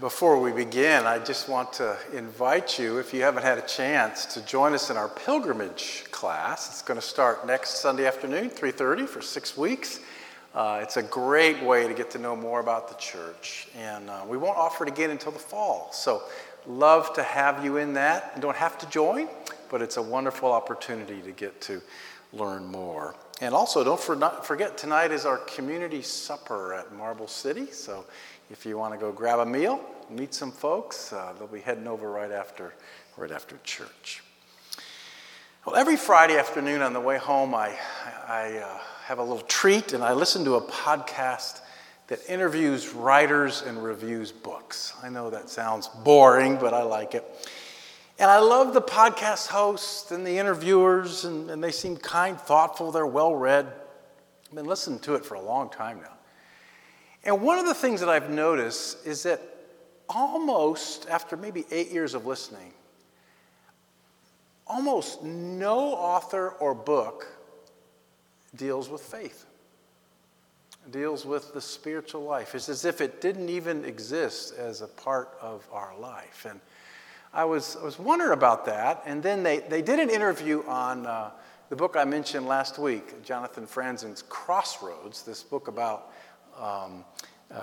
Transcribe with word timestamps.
Before 0.00 0.40
we 0.40 0.52
begin, 0.52 1.04
I 1.04 1.18
just 1.18 1.50
want 1.50 1.74
to 1.74 1.98
invite 2.14 2.78
you, 2.78 2.98
if 2.98 3.12
you 3.12 3.20
haven't 3.22 3.42
had 3.42 3.58
a 3.58 3.66
chance, 3.66 4.24
to 4.26 4.40
join 4.46 4.72
us 4.72 4.88
in 4.88 4.96
our 4.96 5.08
pilgrimage 5.08 6.04
class. 6.10 6.70
It's 6.70 6.82
going 6.82 6.98
to 6.98 7.06
start 7.06 7.46
next 7.46 7.80
Sunday 7.80 8.06
afternoon, 8.06 8.48
3:30, 8.48 9.06
for 9.06 9.20
six 9.20 9.54
weeks. 9.54 10.00
Uh, 10.54 10.80
it's 10.82 10.96
a 10.96 11.02
great 11.02 11.62
way 11.62 11.86
to 11.86 11.92
get 11.92 12.10
to 12.12 12.18
know 12.18 12.34
more 12.34 12.60
about 12.60 12.88
the 12.88 12.94
church, 12.94 13.68
and 13.76 14.08
uh, 14.08 14.24
we 14.26 14.38
won't 14.38 14.56
offer 14.56 14.84
it 14.84 14.88
again 14.88 15.10
until 15.10 15.32
the 15.32 15.38
fall. 15.38 15.90
So, 15.92 16.22
love 16.66 17.12
to 17.14 17.22
have 17.22 17.62
you 17.62 17.76
in 17.76 17.92
that. 17.94 18.32
You 18.36 18.40
don't 18.40 18.56
have 18.56 18.78
to 18.78 18.88
join, 18.88 19.28
but 19.68 19.82
it's 19.82 19.98
a 19.98 20.02
wonderful 20.02 20.52
opportunity 20.52 21.20
to 21.20 21.32
get 21.32 21.60
to 21.62 21.82
learn 22.32 22.64
more. 22.64 23.14
And 23.42 23.54
also, 23.54 23.82
don't 23.82 24.00
forget, 24.00 24.78
tonight 24.78 25.10
is 25.10 25.26
our 25.26 25.38
community 25.38 26.00
supper 26.00 26.74
at 26.74 26.94
Marble 26.94 27.26
City. 27.26 27.66
So, 27.72 28.04
if 28.52 28.66
you 28.66 28.76
want 28.76 28.92
to 28.92 29.00
go 29.00 29.10
grab 29.10 29.38
a 29.38 29.46
meal, 29.46 29.80
meet 30.10 30.34
some 30.34 30.52
folks, 30.52 31.10
uh, 31.12 31.32
they'll 31.38 31.48
be 31.48 31.60
heading 31.60 31.88
over 31.88 32.10
right 32.10 32.30
after, 32.30 32.74
right 33.16 33.30
after 33.30 33.58
church. 33.64 34.22
Well, 35.64 35.74
every 35.74 35.96
Friday 35.96 36.36
afternoon 36.36 36.82
on 36.82 36.92
the 36.92 37.00
way 37.00 37.16
home, 37.16 37.54
I, 37.54 37.74
I 38.28 38.58
uh, 38.58 38.78
have 39.04 39.18
a 39.18 39.22
little 39.22 39.40
treat 39.40 39.94
and 39.94 40.04
I 40.04 40.12
listen 40.12 40.44
to 40.44 40.56
a 40.56 40.60
podcast 40.60 41.62
that 42.08 42.20
interviews 42.28 42.92
writers 42.92 43.62
and 43.62 43.82
reviews 43.82 44.32
books. 44.32 44.92
I 45.02 45.08
know 45.08 45.30
that 45.30 45.48
sounds 45.48 45.88
boring, 46.04 46.56
but 46.56 46.74
I 46.74 46.82
like 46.82 47.14
it. 47.14 47.24
And 48.18 48.30
I 48.30 48.38
love 48.38 48.74
the 48.74 48.82
podcast 48.82 49.46
hosts 49.46 50.10
and 50.10 50.26
the 50.26 50.36
interviewers, 50.36 51.24
and, 51.24 51.50
and 51.50 51.64
they 51.64 51.72
seem 51.72 51.96
kind, 51.96 52.38
thoughtful, 52.38 52.92
they're 52.92 53.06
well 53.06 53.34
read. 53.34 53.66
I've 54.50 54.54
been 54.54 54.66
listening 54.66 54.98
to 55.00 55.14
it 55.14 55.24
for 55.24 55.34
a 55.34 55.40
long 55.40 55.70
time 55.70 56.02
now. 56.02 56.12
And 57.24 57.40
one 57.40 57.58
of 57.58 57.66
the 57.66 57.74
things 57.74 58.00
that 58.00 58.08
I've 58.08 58.30
noticed 58.30 59.06
is 59.06 59.22
that 59.22 59.40
almost 60.08 61.08
after 61.08 61.36
maybe 61.36 61.64
eight 61.70 61.90
years 61.90 62.14
of 62.14 62.26
listening, 62.26 62.72
almost 64.66 65.22
no 65.22 65.92
author 65.94 66.50
or 66.50 66.74
book 66.74 67.26
deals 68.56 68.88
with 68.88 69.00
faith, 69.00 69.46
deals 70.90 71.24
with 71.24 71.54
the 71.54 71.60
spiritual 71.60 72.22
life. 72.22 72.54
It's 72.54 72.68
as 72.68 72.84
if 72.84 73.00
it 73.00 73.20
didn't 73.20 73.48
even 73.48 73.84
exist 73.84 74.54
as 74.58 74.82
a 74.82 74.88
part 74.88 75.30
of 75.40 75.66
our 75.72 75.96
life. 75.98 76.46
And 76.48 76.60
I 77.32 77.44
was, 77.44 77.76
I 77.80 77.84
was 77.84 77.98
wondering 77.98 78.32
about 78.32 78.66
that. 78.66 79.02
And 79.06 79.22
then 79.22 79.42
they, 79.42 79.60
they 79.60 79.80
did 79.80 80.00
an 80.00 80.10
interview 80.10 80.64
on 80.66 81.06
uh, 81.06 81.30
the 81.68 81.76
book 81.76 81.96
I 81.96 82.04
mentioned 82.04 82.46
last 82.46 82.78
week, 82.78 83.22
Jonathan 83.24 83.66
Franzen's 83.66 84.22
Crossroads, 84.22 85.22
this 85.22 85.42
book 85.42 85.68
about 85.68 86.12
um, 86.58 87.04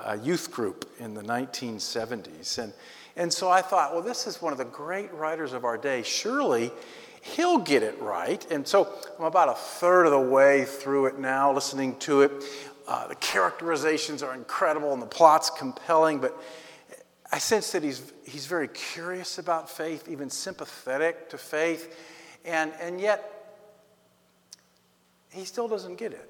a 0.06 0.18
youth 0.18 0.52
group 0.52 0.90
in 1.00 1.14
the 1.14 1.22
1970s. 1.22 2.58
And, 2.58 2.73
and 3.16 3.34
so 3.34 3.50
I 3.50 3.62
thought, 3.62 3.94
well, 3.94 4.04
this 4.04 4.28
is 4.28 4.42
one 4.42 4.52
of 4.52 4.59
the 4.59 4.66
great 4.66 5.12
writers 5.14 5.54
of 5.54 5.66
our 5.66 5.78
day. 5.78 6.04
Surely 6.04 6.72
he'll 7.22 7.58
get 7.58 7.84
it 7.84 8.00
right. 8.02 8.50
And 8.52 8.67
so 8.67 8.94
I'm 9.17 9.26
about 9.26 9.50
a 9.50 9.56
third 9.56 10.06
of 10.06 10.12
the 10.12 10.20
way 10.20 10.66
through 10.66 11.08
it 11.08 11.20
now, 11.20 11.52
listening 11.52 11.98
to 12.00 12.22
it. 12.22 12.32
Uh, 12.88 13.08
the 13.08 13.16
characterizations 13.16 14.23
are 14.23 14.34
incredible 14.34 14.94
and 14.94 15.02
the 15.02 15.08
plot's 15.08 15.50
compelling, 15.50 16.20
but 16.20 16.36
I 17.32 17.38
sense 17.38 17.72
that 17.73 17.84
he's, 17.84 18.12
he's 18.23 18.48
very 18.48 18.67
curious 18.70 19.38
about 19.38 19.70
faith, 19.70 20.08
even 20.10 20.30
sympathetic 20.30 21.30
to 21.30 21.38
faith, 21.38 21.95
and, 22.45 22.73
and 22.82 23.00
yet 23.00 23.40
he 25.32 25.45
still 25.45 25.67
doesn't 25.67 25.98
get 25.98 26.14
it. 26.14 26.28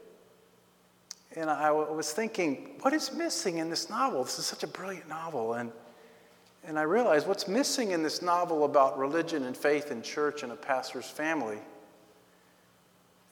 And 1.35 1.49
I 1.49 1.71
was 1.71 2.11
thinking, 2.11 2.75
what 2.81 2.93
is 2.93 3.13
missing 3.13 3.57
in 3.57 3.69
this 3.69 3.89
novel? 3.89 4.23
This 4.23 4.39
is 4.39 4.45
such 4.45 4.63
a 4.63 4.67
brilliant 4.67 5.07
novel. 5.07 5.53
And, 5.53 5.71
and 6.65 6.79
I 6.79 6.83
realized 6.83 7.27
what's 7.27 7.47
missing 7.47 7.91
in 7.91 8.01
this 8.01 8.21
novel 8.21 8.65
about 8.65 8.97
religion 8.97 9.43
and 9.43 9.55
faith 9.55 9.91
and 9.91 10.03
church 10.03 10.41
and 10.41 10.51
a 10.51 10.55
pastor's 10.55 11.05
family 11.05 11.59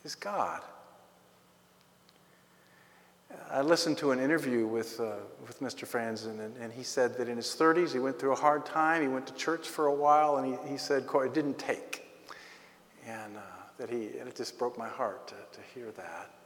is 0.04 0.14
God. 0.14 0.62
I 3.52 3.62
listened 3.62 3.98
to 4.00 4.12
an 4.12 4.20
interview 4.20 4.68
with, 4.68 5.00
uh, 5.00 5.16
with 5.46 5.60
Mr. 5.60 5.88
Franzen, 5.88 6.40
and, 6.40 6.56
and, 6.58 6.72
he 6.72 6.84
said 6.84 7.18
that 7.18 7.28
in 7.28 7.38
his 7.38 7.48
30s 7.48 7.92
he 7.92 8.00
went 8.00 8.20
through 8.20 8.32
a 8.32 8.36
hard 8.36 8.66
time. 8.66 9.02
He 9.02 9.08
went 9.08 9.28
to 9.28 9.34
church 9.34 9.68
for 9.68 9.88
a 9.88 9.94
while, 9.94 10.38
and 10.38 10.46
he, 10.46 10.72
he 10.72 10.78
said, 10.78 11.06
it 11.14 11.34
didn't 11.34 11.58
take. 11.58 12.06
And 13.06 13.38
uh, 13.38 13.42
that 13.78 13.90
he, 13.90 14.18
and 14.18 14.28
it 14.28 14.36
just 14.36 14.58
broke 14.58 14.78
my 14.78 14.88
heart 14.88 15.28
to, 15.28 15.36
to 15.36 15.60
hear 15.74 15.92
that. 15.92 16.37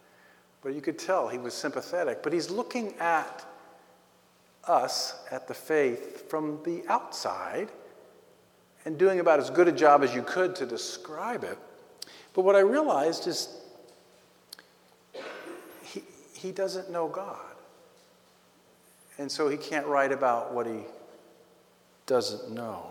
But 0.61 0.73
you 0.73 0.81
could 0.81 0.99
tell 0.99 1.27
he 1.27 1.37
was 1.37 1.53
sympathetic. 1.53 2.21
But 2.21 2.33
he's 2.33 2.49
looking 2.49 2.93
at 2.99 3.45
us, 4.67 5.15
at 5.31 5.47
the 5.47 5.53
faith, 5.53 6.29
from 6.29 6.59
the 6.63 6.83
outside 6.87 7.69
and 8.85 8.97
doing 8.97 9.19
about 9.19 9.39
as 9.39 9.49
good 9.49 9.67
a 9.67 9.71
job 9.71 10.03
as 10.03 10.13
you 10.13 10.23
could 10.23 10.55
to 10.55 10.65
describe 10.65 11.43
it. 11.43 11.57
But 12.33 12.43
what 12.43 12.55
I 12.55 12.59
realized 12.59 13.27
is 13.27 13.49
he, 15.83 16.03
he 16.33 16.51
doesn't 16.51 16.89
know 16.89 17.07
God. 17.07 17.37
And 19.17 19.31
so 19.31 19.49
he 19.49 19.57
can't 19.57 19.85
write 19.85 20.11
about 20.11 20.53
what 20.53 20.65
he 20.65 20.79
doesn't 22.07 22.51
know. 22.51 22.85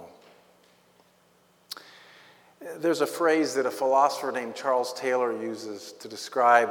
There's 2.77 3.01
a 3.01 3.07
phrase 3.07 3.55
that 3.55 3.67
a 3.67 3.71
philosopher 3.71 4.31
named 4.31 4.55
Charles 4.55 4.93
Taylor 4.93 5.33
uses 5.33 5.93
to 5.95 6.09
describe 6.09 6.71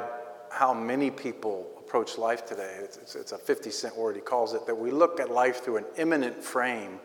how 0.51 0.73
many 0.73 1.11
people 1.11 1.67
approach 1.77 2.17
life 2.17 2.45
today. 2.45 2.77
It's, 2.81 2.97
it's, 2.97 3.15
it's, 3.15 3.31
a 3.31 3.37
50 3.37 3.71
cent 3.71 3.97
word, 3.97 4.15
he 4.15 4.21
calls 4.21 4.53
it, 4.53 4.65
that 4.67 4.75
we 4.75 4.91
look 4.91 5.19
at 5.19 5.31
life 5.31 5.63
through 5.63 5.77
an 5.77 5.85
immanent 5.97 6.43
frame. 6.43 6.99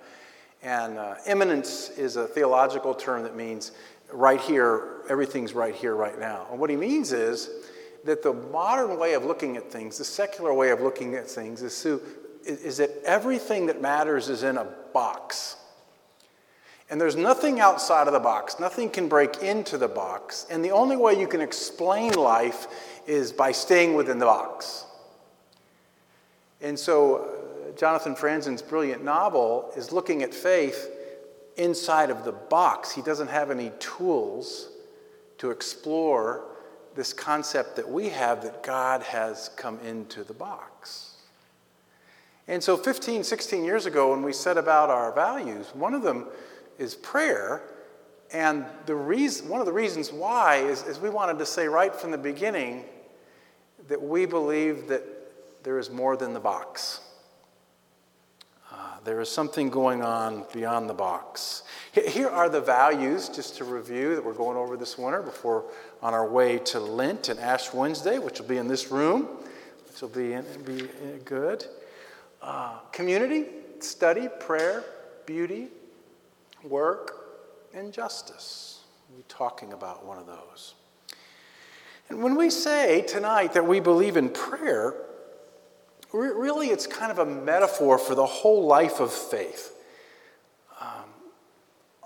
And 0.62 0.99
uh, 0.99 1.15
immanence 1.27 1.91
is 1.91 2.16
a 2.16 2.27
theological 2.27 2.94
term 2.94 3.22
that 3.22 3.37
means 3.37 3.72
right 4.12 4.41
here, 4.41 5.03
everything's 5.09 5.53
right 5.53 5.75
here, 5.75 5.94
right 5.94 6.19
now. 6.19 6.47
And 6.50 6.60
what 6.60 6.71
he 6.71 6.77
means 6.77 7.12
is 7.12 7.50
that 8.05 8.22
the 8.22 8.32
modern 8.32 8.99
way 8.99 9.15
of 9.15 9.25
looking 9.25 9.56
at 9.56 9.71
things, 9.71 9.99
the 9.99 10.05
secular 10.05 10.53
way 10.53 10.71
of 10.71 10.81
looking 10.81 11.15
at 11.15 11.28
things, 11.28 11.62
is, 11.62 11.87
is 12.44 12.76
that 12.76 12.91
everything 13.05 13.66
that 13.66 13.81
matters 13.81 14.28
is 14.28 14.43
in 14.43 14.59
a 14.59 14.66
box. 14.93 15.56
And 16.91 17.00
there's 17.00 17.17
nothing 17.17 17.61
outside 17.61 18.06
of 18.06 18.12
the 18.12 18.21
box. 18.21 18.61
Nothing 18.61 18.91
can 18.91 19.09
break 19.09 19.43
into 19.43 19.78
the 19.78 19.89
box. 19.89 20.47
And 20.50 20.65
the 20.65 20.71
only 20.71 20.97
way 20.97 21.19
you 21.19 21.27
can 21.27 21.41
explain 21.41 22.12
life 22.12 22.67
is 23.06 23.33
by 23.33 23.53
staying 23.53 23.95
within 23.95 24.19
the 24.19 24.27
box. 24.27 24.84
And 26.61 26.78
so, 26.78 27.17
uh, 27.17 27.77
Jonathan 27.77 28.15
Franzen's 28.15 28.62
brilliant 28.62 29.05
novel 29.05 29.71
is 29.77 29.93
looking 29.93 30.23
at 30.23 30.33
faith 30.33 30.91
inside 31.56 32.11
of 32.11 32.25
the 32.25 32.33
box. 32.33 32.93
He 32.93 33.03
doesn't 33.03 33.28
have 33.28 33.50
any 33.50 33.73
tools 33.78 34.69
to 35.39 35.50
explore 35.50 36.44
this 36.94 37.12
concept 37.12 37.77
that 37.77 37.89
we 37.89 38.09
have 38.11 38.43
that 38.43 38.62
God 38.62 39.03
has 39.03 39.50
come 39.56 39.78
into 39.81 40.23
the 40.23 40.33
box. 40.33 41.17
And 42.47 42.62
so, 42.62 42.77
15, 42.77 43.25
16 43.25 43.65
years 43.65 43.87
ago, 43.87 44.11
when 44.11 44.23
we 44.23 44.33
set 44.33 44.59
about 44.59 44.91
our 44.91 45.12
values, 45.12 45.71
one 45.75 45.94
of 45.94 46.03
them 46.03 46.27
is 46.79 46.95
prayer. 46.95 47.62
And 48.33 48.65
the 48.87 48.97
reason, 48.97 49.49
one 49.49 49.61
of 49.61 49.67
the 49.67 49.73
reasons 49.73 50.12
why 50.12 50.57
is, 50.57 50.83
is 50.85 50.99
we 50.99 51.11
wanted 51.11 51.39
to 51.39 51.47
say 51.47 51.69
right 51.69 51.95
from 51.95 52.11
the 52.11 52.19
beginning 52.19 52.85
that 53.89 54.03
we 54.03 54.27
believe 54.27 54.89
that 54.89 55.03
there 55.62 55.79
is 55.79 55.91
more 55.91 56.17
than 56.17 56.33
the 56.33 56.41
box. 56.41 57.01
Uh, 58.73 58.77
there 59.05 59.21
is 59.21 59.29
something 59.29 59.71
going 59.71 60.03
on 60.03 60.45
beyond 60.53 60.91
the 60.91 60.95
box. 60.95 61.62
Here 61.93 62.29
are 62.29 62.49
the 62.49 62.61
values, 62.61 63.29
just 63.29 63.56
to 63.59 63.65
review, 63.65 64.15
that 64.17 64.25
we're 64.25 64.33
going 64.33 64.56
over 64.56 64.77
this 64.77 64.99
winter 64.99 65.23
before 65.23 65.65
on 66.03 66.12
our 66.12 66.29
way 66.29 66.59
to 66.59 66.81
Lent 66.81 67.29
and 67.29 67.39
Ash 67.39 67.73
Wednesday, 67.73 68.19
which 68.19 68.41
will 68.41 68.49
be 68.49 68.56
in 68.56 68.67
this 68.67 68.91
room, 68.91 69.29
which 69.87 70.01
will 70.03 70.09
be, 70.09 70.33
in, 70.33 70.45
be 70.65 70.89
good. 71.25 71.67
Uh, 72.43 72.79
community, 72.91 73.47
study, 73.79 74.29
prayer, 74.41 74.85
beauty, 75.25 75.69
work, 76.64 77.25
and 77.75 77.93
justice. 77.93 78.81
We're 79.14 79.22
talking 79.28 79.72
about 79.72 80.05
one 80.05 80.19
of 80.19 80.26
those. 80.26 80.75
And 82.08 82.22
when 82.22 82.37
we 82.37 82.50
say 82.50 83.02
tonight 83.02 83.55
that 83.55 83.66
we 83.66 83.81
believe 83.81 84.16
in 84.16 84.28
prayer, 84.28 84.94
really 86.12 86.69
it's 86.69 86.87
kind 86.87 87.11
of 87.11 87.19
a 87.19 87.26
metaphor 87.26 87.99
for 87.99 88.14
the 88.14 88.26
whole 88.26 88.66
life 88.66 89.00
of 89.00 89.12
faith. 89.12 89.72
Um, 90.81 91.05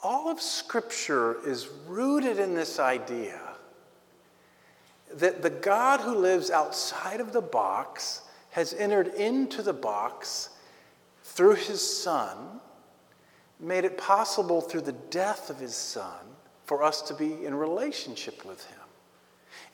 all 0.03 0.31
of 0.31 0.41
Scripture 0.41 1.37
is 1.47 1.69
rooted 1.87 2.39
in 2.39 2.55
this 2.55 2.79
idea 2.79 3.41
that 5.15 5.43
the 5.43 5.51
God 5.51 6.01
who 6.01 6.15
lives 6.15 6.51
outside 6.51 7.21
of 7.21 7.33
the 7.33 7.41
box 7.41 8.23
has 8.51 8.75
entered 8.75 9.09
into 9.09 9.63
the 9.63 9.73
box 9.73 10.51
through 11.23 11.55
his 11.55 11.81
Son 11.81 12.61
made 13.61 13.85
it 13.85 13.99
possible 13.99 14.61
through 14.61 14.83
the 14.83 14.93
death 14.93 15.51
of 15.51 15.59
his 15.59 15.75
son 15.75 16.25
for 16.65 16.83
us 16.83 17.03
to 17.03 17.15
be 17.15 17.45
in 17.45 17.55
relationship 17.55 18.45
with 18.45 18.65
him. 18.67 18.79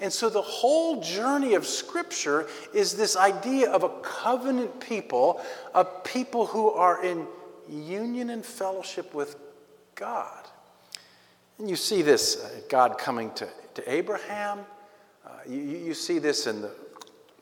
And 0.01 0.13
so 0.13 0.29
the 0.29 0.43
whole 0.43 1.01
journey 1.01 1.55
of 1.55 1.67
Scripture 1.67 2.49
is 2.73 2.97
this 2.97 3.17
idea 3.17 3.71
of 3.71 3.85
a 3.85 3.89
covenant 4.01 4.81
people, 4.81 5.41
a 5.75 5.85
people 5.85 6.47
who 6.47 6.71
are 6.71 7.05
in 7.05 7.27
union 7.69 8.31
and 8.31 8.45
fellowship 8.45 9.15
with 9.15 9.37
God. 9.95 10.49
And 11.59 11.71
you 11.71 11.77
see 11.77 12.03
this 12.03 12.43
uh, 12.43 12.61
God 12.69 12.99
coming 12.99 13.33
to, 13.35 13.49
to 13.75 13.93
Abraham. 13.93 14.61
Uh, 15.25 15.31
you, 15.49 15.61
you 15.61 15.95
see 15.95 16.19
this 16.19 16.47
in 16.47 16.61
the 16.63 16.71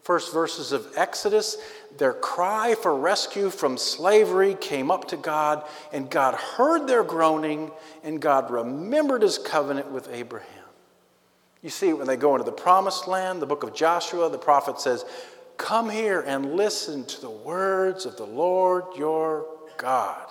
first 0.02 0.32
verses 0.32 0.72
of 0.72 0.87
Exodus. 0.96 1.56
Their 1.99 2.12
cry 2.12 2.75
for 2.75 2.96
rescue 2.96 3.50
from 3.50 3.76
slavery 3.76 4.54
came 4.54 4.90
up 4.90 5.08
to 5.08 5.16
God, 5.16 5.64
and 5.93 6.10
God 6.10 6.34
heard 6.34 6.87
their 6.87 7.04
groaning, 7.04 7.70
and 8.02 8.20
God 8.20 8.50
remembered 8.50 9.22
his 9.22 9.38
covenant 9.38 9.90
with 9.90 10.08
Abraham. 10.10 10.49
You 11.62 11.70
see, 11.70 11.93
when 11.93 12.08
they 12.08 12.16
go 12.16 12.34
into 12.34 12.44
the 12.44 12.52
promised 12.52 13.06
land, 13.06 13.40
the 13.40 13.46
book 13.46 13.62
of 13.62 13.75
Joshua, 13.75 14.28
the 14.28 14.38
prophet 14.38 14.81
says, 14.81 15.04
Come 15.56 15.88
here 15.88 16.20
and 16.22 16.56
listen 16.56 17.04
to 17.04 17.20
the 17.20 17.31
words 17.31 18.04
of 18.04 18.16
the 18.16 18.26
Lord 18.26 18.84
your 18.96 19.46
God. 19.76 20.28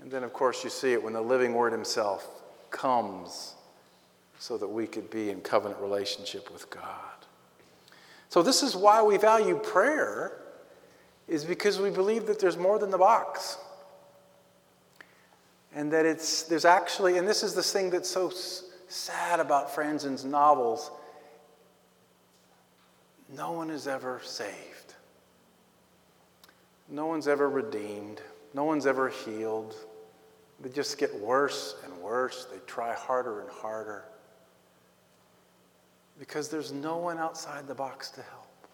And 0.00 0.10
then, 0.10 0.24
of 0.24 0.32
course, 0.32 0.64
you 0.64 0.70
see 0.70 0.92
it 0.92 1.02
when 1.02 1.12
the 1.12 1.20
living 1.20 1.52
word 1.52 1.72
himself 1.72 2.26
comes 2.70 3.54
so 4.38 4.56
that 4.56 4.66
we 4.66 4.86
could 4.86 5.10
be 5.10 5.28
in 5.30 5.40
covenant 5.40 5.80
relationship 5.80 6.50
with 6.50 6.70
God. 6.70 7.11
So, 8.32 8.42
this 8.42 8.62
is 8.62 8.74
why 8.74 9.02
we 9.02 9.18
value 9.18 9.58
prayer, 9.58 10.32
is 11.28 11.44
because 11.44 11.78
we 11.78 11.90
believe 11.90 12.24
that 12.28 12.40
there's 12.40 12.56
more 12.56 12.78
than 12.78 12.88
the 12.88 12.96
box. 12.96 13.58
And 15.74 15.92
that 15.92 16.06
it's, 16.06 16.44
there's 16.44 16.64
actually, 16.64 17.18
and 17.18 17.28
this 17.28 17.42
is 17.42 17.52
the 17.52 17.62
thing 17.62 17.90
that's 17.90 18.08
so 18.08 18.32
sad 18.88 19.38
about 19.38 19.74
Franzen's 19.74 20.24
novels 20.24 20.90
no 23.36 23.52
one 23.52 23.68
is 23.68 23.86
ever 23.86 24.22
saved. 24.24 24.94
No 26.88 27.04
one's 27.04 27.28
ever 27.28 27.50
redeemed. 27.50 28.22
No 28.54 28.64
one's 28.64 28.86
ever 28.86 29.10
healed. 29.10 29.74
They 30.58 30.70
just 30.70 30.96
get 30.96 31.14
worse 31.20 31.76
and 31.84 31.94
worse. 31.98 32.46
They 32.50 32.60
try 32.66 32.94
harder 32.94 33.42
and 33.42 33.50
harder. 33.50 34.04
Because 36.22 36.48
there's 36.48 36.70
no 36.70 36.98
one 36.98 37.18
outside 37.18 37.66
the 37.66 37.74
box 37.74 38.08
to 38.10 38.22
help. 38.22 38.68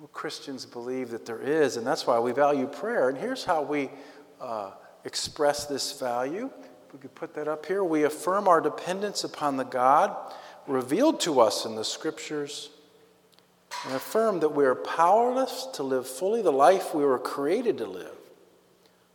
Well, 0.00 0.08
Christians 0.08 0.66
believe 0.66 1.10
that 1.10 1.24
there 1.24 1.40
is, 1.40 1.76
and 1.76 1.86
that's 1.86 2.08
why 2.08 2.18
we 2.18 2.32
value 2.32 2.66
prayer. 2.66 3.08
And 3.08 3.16
here's 3.16 3.44
how 3.44 3.62
we 3.62 3.88
uh, 4.40 4.72
express 5.04 5.64
this 5.66 5.96
value 6.00 6.50
If 6.88 6.92
we 6.92 6.98
could 6.98 7.14
put 7.14 7.34
that 7.34 7.46
up 7.46 7.66
here. 7.66 7.84
We 7.84 8.02
affirm 8.02 8.48
our 8.48 8.60
dependence 8.60 9.22
upon 9.22 9.56
the 9.56 9.62
God 9.62 10.16
revealed 10.66 11.20
to 11.20 11.38
us 11.38 11.64
in 11.64 11.76
the 11.76 11.84
scriptures 11.84 12.70
and 13.84 13.94
affirm 13.94 14.40
that 14.40 14.56
we 14.56 14.64
are 14.64 14.74
powerless 14.74 15.68
to 15.74 15.84
live 15.84 16.08
fully 16.08 16.42
the 16.42 16.50
life 16.50 16.96
we 16.96 17.04
were 17.04 17.20
created 17.20 17.78
to 17.78 17.86
live 17.86 18.16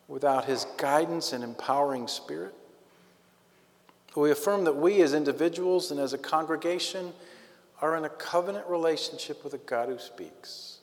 without 0.07 0.45
his 0.45 0.65
guidance 0.77 1.33
and 1.33 1.43
empowering 1.43 2.07
spirit. 2.07 2.55
We 4.15 4.31
affirm 4.31 4.65
that 4.65 4.75
we 4.75 5.01
as 5.01 5.13
individuals 5.13 5.91
and 5.91 5.99
as 5.99 6.13
a 6.13 6.17
congregation 6.17 7.13
are 7.81 7.95
in 7.95 8.05
a 8.05 8.09
covenant 8.09 8.67
relationship 8.67 9.43
with 9.43 9.53
a 9.53 9.57
God 9.57 9.89
who 9.89 9.97
speaks. 9.97 10.79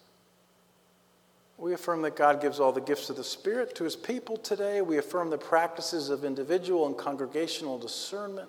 We 1.58 1.74
affirm 1.74 2.02
that 2.02 2.16
God 2.16 2.40
gives 2.40 2.60
all 2.60 2.72
the 2.72 2.80
gifts 2.80 3.10
of 3.10 3.16
the 3.16 3.24
Spirit 3.24 3.74
to 3.76 3.84
his 3.84 3.96
people 3.96 4.36
today. 4.36 4.80
We 4.80 4.98
affirm 4.98 5.30
the 5.30 5.38
practices 5.38 6.08
of 6.08 6.24
individual 6.24 6.86
and 6.86 6.96
congregational 6.96 7.78
discernment. 7.78 8.48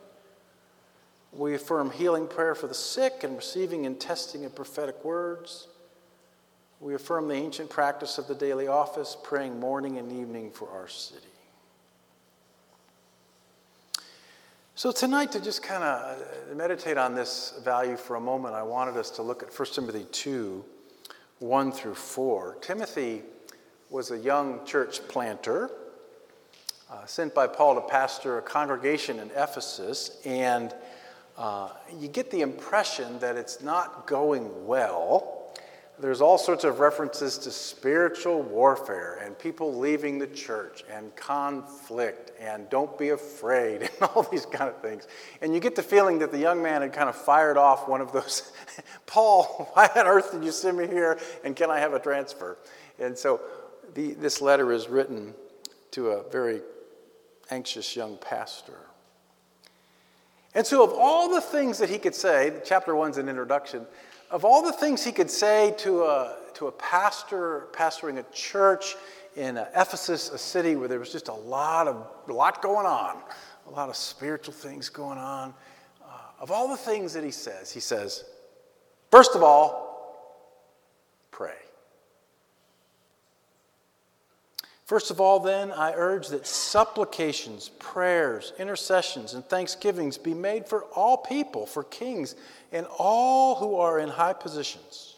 We 1.34 1.56
affirm 1.56 1.92
healing 1.92 2.28
prayer 2.28 2.56
for 2.56 2.68
the 2.68 2.74
sick 2.74 3.24
and 3.24 3.36
receiving 3.36 3.86
and 3.86 4.00
testing 4.00 4.46
of 4.46 4.56
prophetic 4.56 5.04
words. 5.04 5.68
We 6.80 6.94
affirm 6.94 7.28
the 7.28 7.36
ancient 7.36 7.70
practice 7.70 8.18
of 8.18 8.28
the 8.28 8.36
daily 8.36 8.68
office, 8.68 9.18
praying 9.22 9.60
morning 9.60 9.98
and 9.98 10.12
evening 10.12 10.52
for 10.52 10.70
our 10.70 10.88
city. 10.88 11.29
So, 14.80 14.94
tonight, 14.94 15.34
to 15.34 15.42
just 15.42 15.62
kind 15.62 15.84
of 15.84 16.56
meditate 16.56 16.98
on 16.98 17.14
this 17.14 17.60
value 17.66 17.98
for 17.98 18.16
a 18.16 18.22
moment, 18.22 18.56
I 18.56 18.64
wanted 18.64 18.96
us 18.96 19.10
to 19.10 19.22
look 19.22 19.44
at 19.44 19.50
1 19.54 19.68
Timothy 19.74 20.06
2 20.10 20.64
1 21.40 21.72
through 21.74 21.96
4. 21.96 22.60
Timothy 22.62 23.24
was 23.90 24.12
a 24.12 24.18
young 24.18 24.66
church 24.66 25.06
planter 25.10 25.70
uh, 26.90 27.06
sent 27.06 27.36
by 27.36 27.46
Paul 27.46 27.76
to 27.76 27.82
pastor 27.82 28.38
a 28.38 28.42
congregation 28.42 29.20
in 29.20 29.30
Ephesus, 29.32 30.22
and 30.24 30.74
uh, 31.38 31.72
you 32.00 32.08
get 32.08 32.32
the 32.32 32.40
impression 32.40 33.20
that 33.20 33.36
it's 33.36 33.62
not 33.62 34.08
going 34.08 34.66
well 34.66 35.39
there's 36.02 36.22
all 36.22 36.38
sorts 36.38 36.64
of 36.64 36.80
references 36.80 37.38
to 37.40 37.52
spiritual 37.52 38.42
warfare 38.42 39.20
and 39.24 39.38
people 39.38 39.78
leaving 39.78 40.18
the 40.18 40.28
church 40.28 40.84
and 40.92 41.14
conflict 41.16 42.32
and 42.40 42.70
don't 42.70 42.98
be 42.98 43.10
afraid 43.10 43.82
and 44.02 44.10
all 44.10 44.24
these 44.24 44.46
kind 44.46 44.70
of 44.70 44.82
things. 44.82 45.08
And 45.42 45.54
you 45.54 45.60
get 45.60 45.76
the 45.76 45.84
feeling 45.84 46.20
that 46.20 46.32
the 46.32 46.38
young 46.38 46.62
man 46.62 46.82
had 46.82 46.94
kind 46.94 47.10
of 47.10 47.16
fired 47.16 47.58
off 47.58 47.88
one 47.88 48.02
of 48.02 48.12
those 48.12 48.52
Paul, 49.06 49.70
why 49.74 49.90
on 49.96 50.08
earth 50.08 50.32
did 50.32 50.44
you 50.44 50.52
send 50.52 50.78
me 50.78 50.88
here 50.88 51.20
and 51.44 51.56
can 51.56 51.70
I 51.70 51.80
have 51.80 51.94
a 51.94 52.00
transfer? 52.00 52.58
And 52.98 53.18
so 53.18 53.42
the, 53.94 54.14
this 54.14 54.42
letter 54.42 54.72
is 54.72 54.88
written 54.88 55.34
to 55.92 56.10
a 56.12 56.30
very 56.30 56.62
anxious 57.50 57.96
young 57.96 58.18
pastor. 58.18 58.78
And 60.56 60.66
so, 60.66 60.84
of 60.84 60.94
all 60.94 61.30
the 61.30 61.42
things 61.42 61.78
that 61.78 61.90
he 61.90 62.00
could 62.00 62.16
say, 62.16 62.60
chapter 62.66 62.96
one's 62.96 63.18
an 63.18 63.30
introduction 63.30 63.86
of 64.32 64.46
all 64.46 64.62
the 64.62 64.72
things 64.72 65.04
he 65.04 65.12
could 65.12 65.32
say 65.32 65.74
to 65.80 66.04
a, 66.04 66.38
to 66.56 66.68
a 66.68 66.72
pastor 66.72 67.68
pastoring 67.72 68.18
a 68.20 68.26
church 68.32 68.96
in 69.36 69.58
Ephesus, 69.58 70.30
a 70.30 70.38
city 70.38 70.76
where 70.76 70.88
there 70.88 71.00
was 71.00 71.12
just 71.12 71.28
a 71.28 71.34
lot 71.34 71.88
of 71.88 72.08
a 72.28 72.34
lot 72.34 72.62
going 72.62 72.86
on, 72.86 73.18
a 73.68 73.72
lot 73.72 73.90
of 73.90 73.96
spiritual 73.96 74.54
things 74.54 74.90
going 74.90 75.18
on. 75.18 75.54
Uh, 76.04 76.08
of 76.40 76.52
all 76.52 76.68
the 76.68 76.78
things 76.78 77.14
that 77.14 77.24
he 77.24 77.32
says, 77.32 77.72
he 77.72 77.80
says, 77.80 78.26
first 79.12 79.36
of 79.36 79.44
all, 79.44 80.50
pray. 81.32 81.54
First 84.90 85.12
of 85.12 85.22
all, 85.22 85.40
then, 85.40 85.72
I 85.72 85.94
urge 85.94 86.30
that 86.30 86.48
supplications, 86.48 87.70
prayers, 87.78 88.54
intercessions, 88.58 89.36
and 89.36 89.46
thanksgivings 89.46 90.18
be 90.18 90.34
made 90.34 90.68
for 90.68 90.86
all 90.86 91.16
people, 91.16 91.68
for 91.68 91.84
kings, 91.84 92.34
and 92.72 92.88
all 92.98 93.54
who 93.54 93.76
are 93.76 94.00
in 94.00 94.10
high 94.10 94.34
positions, 94.34 95.18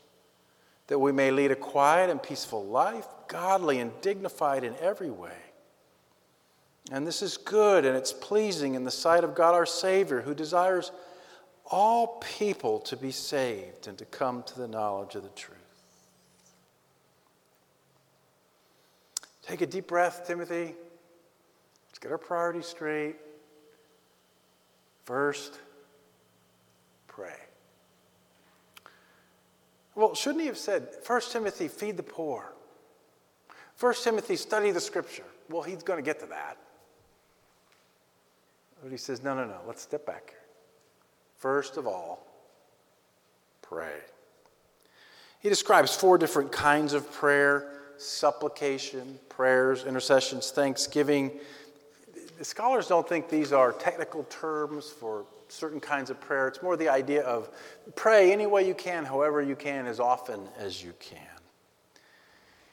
that 0.87 0.99
we 0.99 1.13
may 1.13 1.31
lead 1.31 1.51
a 1.51 1.55
quiet 1.55 2.09
and 2.09 2.21
peaceful 2.21 2.65
life, 2.65 3.07
godly 3.29 3.79
and 3.79 3.93
dignified 4.01 4.65
in 4.65 4.75
every 4.81 5.09
way. 5.09 5.37
And 6.91 7.07
this 7.07 7.21
is 7.21 7.37
good 7.37 7.85
and 7.85 7.95
it's 7.95 8.11
pleasing 8.11 8.75
in 8.75 8.83
the 8.83 8.91
sight 8.91 9.23
of 9.23 9.35
God 9.35 9.55
our 9.55 9.65
Savior, 9.65 10.19
who 10.19 10.35
desires 10.35 10.91
all 11.65 12.19
people 12.37 12.81
to 12.81 12.97
be 12.97 13.11
saved 13.11 13.87
and 13.87 13.97
to 13.99 14.03
come 14.03 14.43
to 14.47 14.59
the 14.59 14.67
knowledge 14.67 15.15
of 15.15 15.23
the 15.23 15.29
truth. 15.29 15.60
Take 19.41 19.61
a 19.61 19.65
deep 19.65 19.87
breath, 19.87 20.25
Timothy. 20.25 20.75
Let's 21.87 21.99
get 21.99 22.11
our 22.11 22.17
priorities 22.17 22.67
straight. 22.67 23.15
First, 25.03 25.59
pray. 27.07 27.33
Well, 29.95 30.13
shouldn't 30.15 30.41
he 30.41 30.47
have 30.47 30.57
said, 30.57 30.89
First 31.03 31.31
Timothy, 31.31 31.67
feed 31.67 31.97
the 31.97 32.03
poor? 32.03 32.53
First 33.75 34.03
Timothy, 34.03 34.35
study 34.35 34.71
the 34.71 34.79
scripture. 34.79 35.25
Well, 35.49 35.63
he's 35.63 35.83
going 35.83 35.97
to 35.97 36.05
get 36.05 36.19
to 36.19 36.27
that. 36.27 36.57
But 38.81 38.91
he 38.91 38.97
says, 38.97 39.23
No, 39.23 39.35
no, 39.35 39.45
no, 39.45 39.57
let's 39.67 39.81
step 39.81 40.05
back 40.05 40.29
here. 40.29 40.39
First 41.37 41.77
of 41.77 41.87
all, 41.87 42.25
pray. 43.61 43.97
He 45.39 45.49
describes 45.49 45.95
four 45.95 46.19
different 46.19 46.51
kinds 46.51 46.93
of 46.93 47.11
prayer 47.11 47.80
supplication, 48.01 49.19
prayers, 49.29 49.85
intercessions, 49.85 50.51
thanksgiving. 50.51 51.31
The 52.37 52.45
scholars 52.45 52.87
don't 52.87 53.07
think 53.07 53.29
these 53.29 53.53
are 53.53 53.71
technical 53.71 54.23
terms 54.25 54.89
for 54.89 55.25
certain 55.47 55.79
kinds 55.79 56.09
of 56.09 56.19
prayer. 56.19 56.47
It's 56.47 56.63
more 56.63 56.77
the 56.77 56.89
idea 56.89 57.23
of 57.23 57.49
pray 57.95 58.31
any 58.31 58.47
way 58.47 58.67
you 58.67 58.73
can, 58.73 59.05
however 59.05 59.41
you 59.41 59.55
can, 59.55 59.85
as 59.85 59.99
often 59.99 60.41
as 60.57 60.83
you 60.83 60.93
can. 60.99 61.19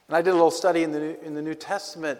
And 0.06 0.16
I 0.16 0.22
did 0.22 0.30
a 0.30 0.34
little 0.34 0.50
study 0.50 0.84
in 0.84 0.92
the, 0.92 1.22
in 1.24 1.34
the 1.34 1.42
New 1.42 1.54
Testament. 1.54 2.18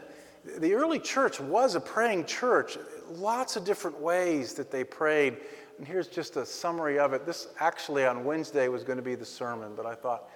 The 0.59 0.75
early 0.75 0.99
church 0.99 1.41
was 1.41 1.75
a 1.75 1.81
praying 1.81 2.27
church, 2.27 2.77
lots 3.13 3.57
of 3.57 3.65
different 3.65 3.99
ways 4.01 4.55
that 4.55 4.71
they 4.71 4.85
prayed. 4.85 5.39
And 5.79 5.87
here's 5.87 6.09
just 6.09 6.37
a 6.37 6.45
summary 6.45 6.99
of 6.99 7.13
it. 7.13 7.25
This 7.25 7.49
actually 7.61 8.05
on 8.05 8.25
Wednesday 8.25 8.69
was 8.69 8.83
going 8.83 8.99
to 8.99 9.03
be 9.03 9.15
the 9.15 9.25
sermon, 9.25 9.73
but 9.77 9.87
I 9.87 9.95
thought, 9.95 10.29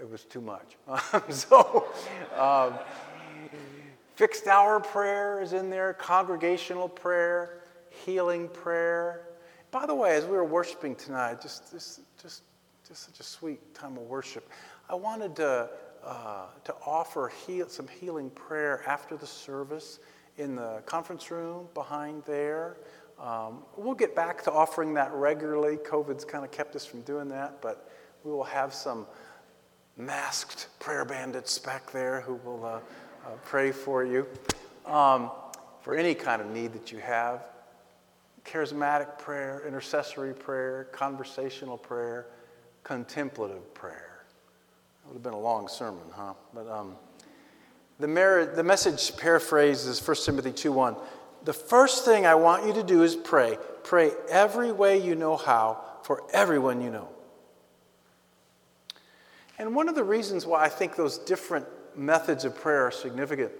it 0.00 0.10
was 0.10 0.24
too 0.24 0.40
much. 0.40 0.76
so, 1.30 1.86
um, 2.36 2.74
fixed 4.14 4.46
hour 4.46 4.80
prayer 4.80 5.40
is 5.40 5.52
in 5.52 5.70
there, 5.70 5.92
congregational 5.94 6.88
prayer, 6.88 7.60
healing 8.04 8.48
prayer. 8.48 9.22
By 9.70 9.86
the 9.86 9.94
way, 9.94 10.14
as 10.16 10.24
we 10.24 10.32
were 10.32 10.44
worshiping 10.44 10.94
tonight, 10.94 11.40
just, 11.40 11.72
just, 11.72 12.00
just, 12.20 12.42
just 12.86 13.04
such 13.06 13.20
a 13.20 13.24
sweet 13.24 13.74
time 13.74 13.96
of 13.96 14.04
worship, 14.04 14.48
I 14.88 14.94
wanted 14.94 15.36
to 15.36 15.70
uh, 16.06 16.46
to 16.62 16.72
offer 16.86 17.32
heal, 17.46 17.68
some 17.68 17.88
healing 17.88 18.30
prayer 18.30 18.80
after 18.86 19.16
the 19.16 19.26
service 19.26 19.98
in 20.38 20.54
the 20.54 20.80
conference 20.86 21.32
room 21.32 21.66
behind 21.74 22.22
there. 22.26 22.76
Um, 23.20 23.64
we'll 23.76 23.94
get 23.96 24.14
back 24.14 24.44
to 24.44 24.52
offering 24.52 24.94
that 24.94 25.12
regularly. 25.12 25.78
COVID's 25.78 26.24
kind 26.24 26.44
of 26.44 26.52
kept 26.52 26.76
us 26.76 26.86
from 26.86 27.00
doing 27.00 27.28
that, 27.30 27.60
but 27.60 27.90
we 28.22 28.30
will 28.30 28.44
have 28.44 28.72
some 28.72 29.06
masked 29.96 30.68
prayer 30.78 31.04
bandits 31.04 31.58
back 31.58 31.90
there 31.90 32.20
who 32.20 32.34
will 32.44 32.64
uh, 32.64 32.68
uh, 33.26 33.30
pray 33.44 33.72
for 33.72 34.04
you 34.04 34.26
um, 34.84 35.30
for 35.80 35.94
any 35.94 36.14
kind 36.14 36.42
of 36.42 36.48
need 36.48 36.72
that 36.72 36.92
you 36.92 36.98
have. 36.98 37.44
Charismatic 38.44 39.18
prayer, 39.18 39.62
intercessory 39.66 40.34
prayer, 40.34 40.84
conversational 40.92 41.78
prayer, 41.78 42.26
contemplative 42.84 43.74
prayer. 43.74 44.24
It 45.04 45.08
would 45.08 45.14
have 45.14 45.22
been 45.22 45.32
a 45.32 45.38
long 45.38 45.66
sermon, 45.68 46.04
huh? 46.12 46.34
But 46.52 46.68
um, 46.68 46.96
the, 47.98 48.52
the 48.54 48.62
message 48.62 49.16
paraphrases 49.16 50.06
1 50.06 50.16
Timothy 50.24 50.52
2 50.52 50.70
1. 50.72 50.96
The 51.44 51.52
first 51.52 52.04
thing 52.04 52.26
I 52.26 52.34
want 52.34 52.66
you 52.66 52.72
to 52.74 52.82
do 52.82 53.02
is 53.02 53.16
pray. 53.16 53.56
Pray 53.82 54.10
every 54.28 54.72
way 54.72 55.00
you 55.00 55.14
know 55.14 55.36
how 55.36 55.82
for 56.02 56.22
everyone 56.32 56.80
you 56.80 56.90
know. 56.90 57.08
And 59.58 59.74
one 59.74 59.88
of 59.88 59.94
the 59.94 60.04
reasons 60.04 60.46
why 60.46 60.64
I 60.64 60.68
think 60.68 60.96
those 60.96 61.18
different 61.18 61.66
methods 61.96 62.44
of 62.44 62.54
prayer 62.54 62.86
are 62.86 62.90
significant 62.90 63.52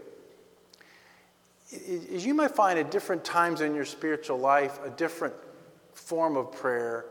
is 1.72 2.24
you 2.24 2.34
might 2.34 2.52
find 2.52 2.78
at 2.78 2.90
different 2.90 3.24
times 3.24 3.60
in 3.60 3.74
your 3.74 3.84
spiritual 3.84 4.38
life 4.38 4.78
a 4.84 4.90
different 4.90 5.34
form 5.94 6.36
of 6.36 6.52
prayer 6.52 7.06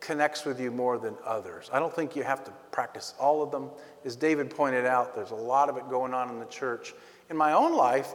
connects 0.00 0.44
with 0.44 0.60
you 0.60 0.70
more 0.70 0.98
than 0.98 1.14
others. 1.24 1.70
I 1.72 1.78
don't 1.78 1.94
think 1.94 2.14
you 2.14 2.22
have 2.22 2.44
to 2.44 2.50
practice 2.70 3.14
all 3.18 3.42
of 3.42 3.50
them. 3.50 3.70
As 4.04 4.16
David 4.16 4.50
pointed 4.50 4.84
out, 4.84 5.14
there's 5.14 5.30
a 5.30 5.36
lot 5.36 5.70
of 5.70 5.78
it 5.78 5.88
going 5.88 6.12
on 6.12 6.28
in 6.28 6.38
the 6.38 6.46
church. 6.46 6.92
In 7.30 7.36
my 7.36 7.52
own 7.52 7.74
life, 7.74 8.12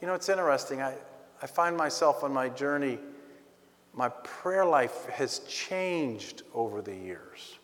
you 0.00 0.06
know, 0.06 0.14
it's 0.14 0.28
interesting. 0.30 0.80
I, 0.80 0.94
I 1.42 1.46
find 1.46 1.76
myself 1.76 2.24
on 2.24 2.32
my 2.32 2.48
journey, 2.48 2.98
my 3.92 4.08
prayer 4.08 4.64
life 4.64 5.06
has 5.10 5.40
changed 5.40 6.44
over 6.54 6.80
the 6.80 6.94
years. 6.94 7.57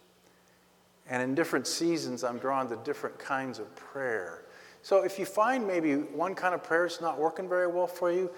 And 1.08 1.22
in 1.22 1.34
different 1.34 1.66
seasons, 1.66 2.24
I'm 2.24 2.38
drawn 2.38 2.68
to 2.70 2.76
different 2.76 3.18
kinds 3.18 3.58
of 3.58 3.74
prayer. 3.76 4.44
So 4.82 5.02
if 5.02 5.18
you 5.18 5.26
find 5.26 5.66
maybe 5.66 5.94
one 5.94 6.34
kind 6.34 6.54
of 6.54 6.62
prayer 6.62 6.86
is 6.86 7.00
not 7.00 7.18
working 7.18 7.48
very 7.48 7.66
well 7.66 7.86
for 7.86 8.10
you, 8.10 8.30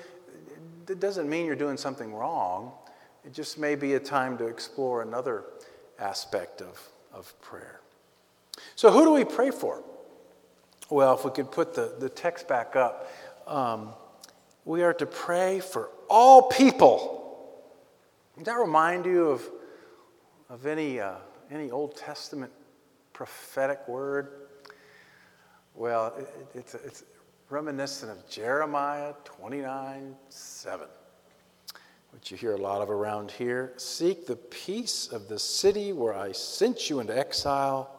it 0.88 1.00
doesn't 1.00 1.28
mean 1.28 1.46
you're 1.46 1.56
doing 1.56 1.76
something 1.76 2.14
wrong. 2.14 2.72
It 3.24 3.32
just 3.32 3.58
may 3.58 3.74
be 3.74 3.94
a 3.94 4.00
time 4.00 4.38
to 4.38 4.46
explore 4.46 5.02
another 5.02 5.44
aspect 5.98 6.60
of, 6.60 6.80
of 7.12 7.40
prayer. 7.40 7.80
So, 8.76 8.90
who 8.90 9.04
do 9.04 9.12
we 9.12 9.24
pray 9.24 9.50
for? 9.50 9.82
Well, 10.88 11.14
if 11.14 11.24
we 11.24 11.32
could 11.32 11.50
put 11.50 11.74
the, 11.74 11.94
the 11.98 12.08
text 12.08 12.46
back 12.46 12.76
up, 12.76 13.10
um, 13.46 13.90
we 14.64 14.82
are 14.82 14.94
to 14.94 15.06
pray 15.06 15.60
for 15.60 15.90
all 16.08 16.42
people. 16.42 17.16
Does 18.36 18.46
that 18.46 18.58
remind 18.58 19.04
you 19.04 19.30
of, 19.30 19.50
of 20.48 20.66
any, 20.66 21.00
uh, 21.00 21.14
any 21.50 21.70
Old 21.70 21.96
Testament 21.96 22.52
prophetic 23.12 23.86
word? 23.88 24.48
Well, 25.74 26.14
it, 26.18 26.28
it's, 26.54 26.74
it's 26.74 27.04
reminiscent 27.50 28.10
of 28.10 28.28
Jeremiah 28.28 29.14
29 29.24 30.14
7 30.28 30.88
which 32.16 32.30
you 32.30 32.36
hear 32.38 32.54
a 32.54 32.56
lot 32.56 32.80
of 32.80 32.88
around 32.88 33.30
here. 33.30 33.74
Seek 33.76 34.26
the 34.26 34.36
peace 34.36 35.08
of 35.08 35.28
the 35.28 35.38
city 35.38 35.92
where 35.92 36.14
I 36.14 36.32
sent 36.32 36.88
you 36.88 36.98
into 36.98 37.16
exile, 37.16 37.90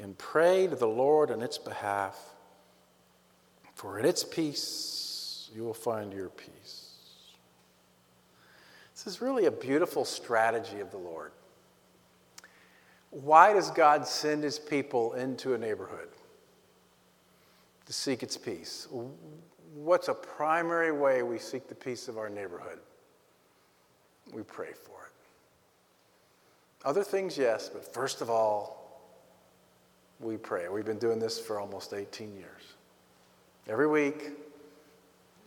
and 0.00 0.16
pray 0.16 0.66
to 0.66 0.74
the 0.74 0.88
Lord 0.88 1.30
on 1.30 1.42
its 1.42 1.58
behalf. 1.58 2.18
For 3.74 3.98
in 3.98 4.06
its 4.06 4.24
peace 4.24 5.50
you 5.54 5.62
will 5.62 5.74
find 5.74 6.10
your 6.12 6.30
peace. 6.30 6.92
This 8.94 9.06
is 9.06 9.20
really 9.20 9.44
a 9.44 9.50
beautiful 9.50 10.06
strategy 10.06 10.80
of 10.80 10.90
the 10.90 10.96
Lord. 10.96 11.32
Why 13.22 13.52
does 13.52 13.70
God 13.70 14.06
send 14.06 14.42
his 14.42 14.58
people 14.58 15.14
into 15.14 15.54
a 15.54 15.58
neighborhood? 15.58 16.08
To 17.86 17.92
seek 17.92 18.22
its 18.22 18.36
peace. 18.36 18.88
What's 19.74 20.08
a 20.08 20.14
primary 20.14 20.92
way 20.92 21.22
we 21.22 21.38
seek 21.38 21.68
the 21.68 21.74
peace 21.74 22.08
of 22.08 22.18
our 22.18 22.28
neighborhood? 22.28 22.78
we 24.32 24.42
pray 24.42 24.72
for 24.72 25.06
it. 25.06 25.12
Other 26.84 27.02
things, 27.02 27.36
yes, 27.36 27.68
but 27.68 27.92
first 27.92 28.20
of 28.20 28.30
all, 28.30 29.02
we 30.20 30.36
pray. 30.36 30.68
We've 30.68 30.84
been 30.84 30.98
doing 30.98 31.18
this 31.18 31.38
for 31.38 31.58
almost 31.58 31.92
18 31.92 32.34
years. 32.34 32.74
Every 33.68 33.86
week, 33.86 34.32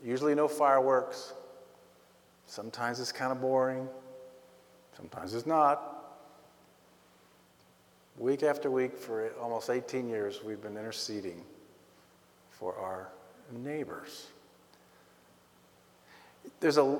usually 0.03 0.35
no 0.35 0.47
fireworks. 0.47 1.33
Sometimes 2.47 2.99
it's 2.99 3.11
kind 3.11 3.31
of 3.31 3.41
boring, 3.41 3.87
sometimes 4.95 5.33
it's 5.33 5.45
not. 5.45 5.96
Week 8.17 8.41
after 8.41 8.71
week, 8.71 8.97
for 8.97 9.31
almost 9.39 9.69
18 9.69 10.09
years, 10.09 10.43
we've 10.43 10.61
been 10.61 10.75
interceding 10.75 11.43
for 12.49 12.75
our 12.75 13.09
neighbors. 13.51 14.27
There's 16.59 16.77
a 16.77 16.99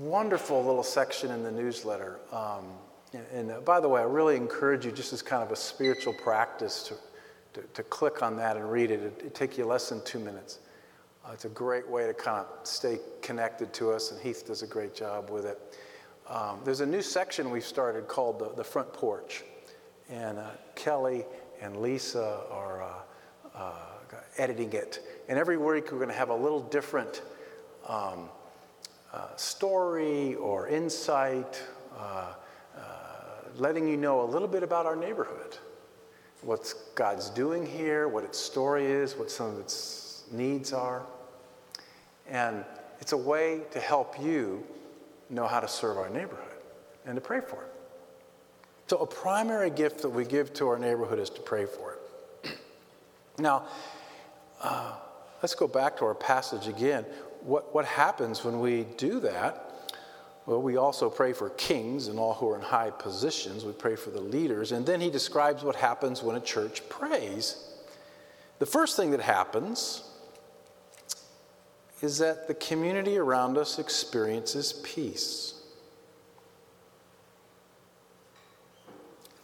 wonderful 0.00 0.62
little 0.62 0.82
section 0.82 1.30
in 1.30 1.42
the 1.42 1.50
newsletter. 1.50 2.18
Um, 2.30 2.66
and, 3.14 3.24
and 3.32 3.50
uh, 3.52 3.60
by 3.60 3.80
the 3.80 3.88
way, 3.88 4.02
I 4.02 4.04
really 4.04 4.36
encourage 4.36 4.84
you, 4.84 4.92
just 4.92 5.14
as 5.14 5.22
kind 5.22 5.42
of 5.42 5.50
a 5.50 5.56
spiritual 5.56 6.12
practice, 6.12 6.82
to, 6.82 6.94
to, 7.54 7.66
to 7.72 7.82
click 7.84 8.22
on 8.22 8.36
that 8.36 8.58
and 8.58 8.70
read 8.70 8.90
it. 8.90 9.00
It, 9.00 9.22
it 9.26 9.34
takes 9.34 9.56
you 9.56 9.64
less 9.64 9.88
than 9.88 10.04
two 10.04 10.18
minutes. 10.18 10.58
Uh, 11.24 11.30
it's 11.32 11.46
a 11.46 11.50
great 11.50 11.88
way 11.88 12.06
to 12.06 12.12
kind 12.12 12.40
of 12.40 12.66
stay 12.66 12.98
connected 13.22 13.72
to 13.74 13.92
us, 13.92 14.12
and 14.12 14.20
Heath 14.20 14.46
does 14.46 14.62
a 14.62 14.66
great 14.66 14.94
job 14.94 15.30
with 15.30 15.46
it. 15.46 15.58
Um, 16.28 16.60
there's 16.64 16.82
a 16.82 16.86
new 16.86 17.00
section 17.00 17.50
we've 17.50 17.64
started 17.64 18.06
called 18.08 18.38
the, 18.38 18.50
the 18.54 18.64
Front 18.64 18.92
Porch, 18.92 19.44
and 20.08 20.38
uh, 20.38 20.50
Kelly 20.74 21.24
and 21.60 21.76
Lisa 21.76 22.40
are 22.50 22.82
uh, 22.82 23.58
uh 23.58 23.72
editing 24.36 24.72
it. 24.72 25.00
And 25.28 25.38
every 25.38 25.56
week 25.56 25.90
we're 25.92 25.98
going 25.98 26.08
to 26.08 26.14
have 26.14 26.30
a 26.30 26.34
little 26.34 26.60
different. 26.60 27.22
Um, 27.86 28.28
uh, 29.12 29.34
story 29.36 30.34
or 30.34 30.68
insight, 30.68 31.62
uh, 31.96 32.34
uh, 32.76 32.82
letting 33.56 33.88
you 33.88 33.96
know 33.96 34.22
a 34.22 34.28
little 34.28 34.48
bit 34.48 34.62
about 34.62 34.84
our 34.84 34.96
neighborhood, 34.96 35.56
what 36.42 36.74
God's 36.94 37.30
doing 37.30 37.64
here, 37.64 38.08
what 38.08 38.22
its 38.24 38.38
story 38.38 38.84
is, 38.84 39.16
what 39.16 39.30
some 39.30 39.46
of 39.46 39.58
its 39.60 40.24
needs 40.30 40.72
are. 40.72 41.06
And 42.28 42.64
it's 43.00 43.12
a 43.12 43.16
way 43.16 43.62
to 43.70 43.80
help 43.80 44.20
you 44.20 44.62
know 45.30 45.46
how 45.46 45.60
to 45.60 45.68
serve 45.68 45.96
our 45.96 46.10
neighborhood 46.10 46.58
and 47.06 47.14
to 47.14 47.20
pray 47.20 47.40
for 47.40 47.62
it. 47.62 47.77
So, 48.88 48.98
a 48.98 49.06
primary 49.06 49.70
gift 49.70 50.02
that 50.02 50.08
we 50.08 50.24
give 50.24 50.52
to 50.54 50.68
our 50.68 50.78
neighborhood 50.78 51.18
is 51.18 51.30
to 51.30 51.40
pray 51.40 51.66
for 51.66 51.98
it. 52.44 52.58
now, 53.38 53.66
uh, 54.62 54.94
let's 55.42 55.54
go 55.54 55.68
back 55.68 55.96
to 55.98 56.04
our 56.04 56.14
passage 56.14 56.66
again 56.66 57.04
what, 57.42 57.74
what 57.74 57.84
happens 57.84 58.44
when 58.44 58.60
we 58.60 58.84
do 58.96 59.20
that? 59.20 59.64
Well, 60.46 60.62
we 60.62 60.76
also 60.76 61.10
pray 61.10 61.32
for 61.32 61.50
kings 61.50 62.08
and 62.08 62.18
all 62.18 62.34
who 62.34 62.50
are 62.50 62.56
in 62.56 62.62
high 62.62 62.90
positions. 62.90 63.64
We 63.64 63.72
pray 63.72 63.96
for 63.96 64.10
the 64.10 64.20
leaders. 64.20 64.72
And 64.72 64.86
then 64.86 65.00
he 65.00 65.10
describes 65.10 65.62
what 65.62 65.76
happens 65.76 66.22
when 66.22 66.36
a 66.36 66.40
church 66.40 66.88
prays. 66.88 67.64
The 68.58 68.66
first 68.66 68.96
thing 68.96 69.10
that 69.10 69.20
happens 69.20 70.04
is 72.00 72.18
that 72.18 72.48
the 72.48 72.54
community 72.54 73.18
around 73.18 73.58
us 73.58 73.78
experiences 73.78 74.72
peace. 74.84 75.57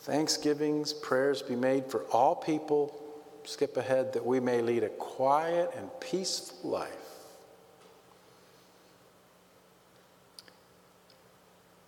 Thanksgivings, 0.05 0.93
prayers 0.93 1.43
be 1.43 1.57
made 1.57 1.91
for 1.91 2.05
all 2.13 2.35
people. 2.35 3.01
Skip 3.45 3.77
ahead 3.77 4.13
that 4.15 4.25
we 4.25 4.41
may 4.41 4.63
lead 4.63 4.85
a 4.85 4.89
quiet 4.89 5.71
and 5.77 5.91
peaceful 6.01 6.71
life 6.71 7.05